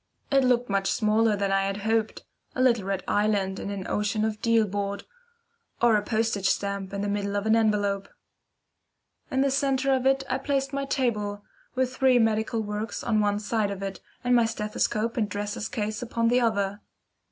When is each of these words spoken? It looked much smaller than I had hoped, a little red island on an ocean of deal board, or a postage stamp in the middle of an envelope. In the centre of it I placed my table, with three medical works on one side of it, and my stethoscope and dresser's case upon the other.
It 0.31 0.43
looked 0.43 0.67
much 0.67 0.89
smaller 0.91 1.35
than 1.35 1.51
I 1.51 1.65
had 1.67 1.77
hoped, 1.85 2.23
a 2.55 2.61
little 2.63 2.85
red 2.85 3.03
island 3.07 3.59
on 3.59 3.69
an 3.69 3.85
ocean 3.87 4.25
of 4.25 4.41
deal 4.41 4.65
board, 4.65 5.03
or 5.79 5.95
a 5.95 6.01
postage 6.01 6.47
stamp 6.49 6.91
in 6.91 7.01
the 7.01 7.07
middle 7.07 7.35
of 7.35 7.45
an 7.45 7.55
envelope. 7.55 8.09
In 9.29 9.41
the 9.41 9.51
centre 9.51 9.93
of 9.93 10.07
it 10.07 10.23
I 10.27 10.39
placed 10.39 10.73
my 10.73 10.85
table, 10.85 11.43
with 11.75 11.95
three 11.95 12.17
medical 12.17 12.61
works 12.63 13.03
on 13.03 13.19
one 13.19 13.37
side 13.37 13.69
of 13.69 13.83
it, 13.83 13.99
and 14.23 14.35
my 14.35 14.45
stethoscope 14.45 15.17
and 15.17 15.29
dresser's 15.29 15.69
case 15.69 16.01
upon 16.01 16.29
the 16.29 16.41
other. 16.41 16.81